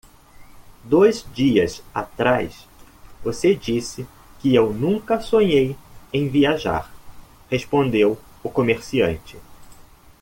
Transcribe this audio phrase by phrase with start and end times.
[0.83, 2.67] "Dois dias atrás?
[3.23, 4.07] você disse
[4.39, 5.77] que eu nunca sonhei
[6.11, 6.91] em viajar?"
[7.51, 9.37] respondeu o comerciante.